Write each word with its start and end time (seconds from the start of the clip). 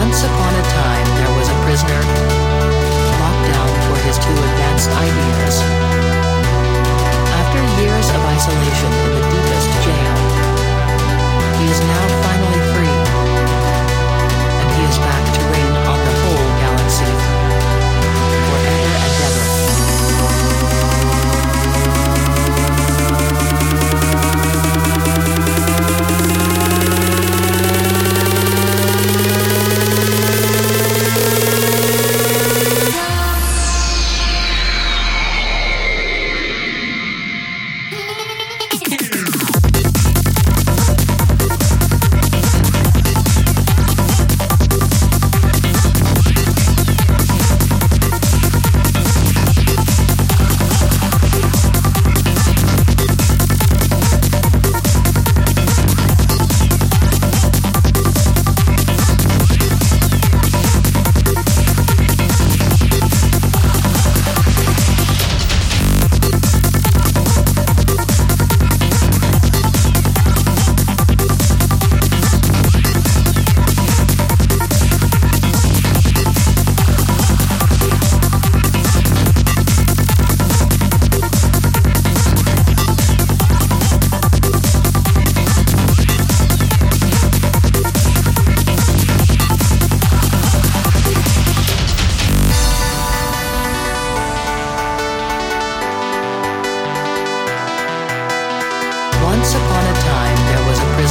Once 0.00 0.22
upon 0.24 0.54
a 0.54 0.62
time, 0.62 1.06
there 1.20 1.32
was 1.36 1.46
a 1.50 1.56
prisoner 1.60 2.00
locked 3.20 3.44
down 3.52 3.68
for 3.84 3.96
his 4.00 4.16
two 4.16 4.32
advanced 4.32 4.88
ideas. 4.96 5.60
After 7.36 7.60
years 7.82 8.08
of 8.08 8.20
isolation 8.24 9.19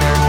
there 0.00 0.21